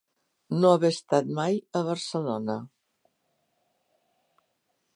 No 0.61 0.69
haver 0.75 0.89
estat 0.93 1.29
mai 1.39 1.59
a 1.79 1.83
Barcelona. 1.89 2.55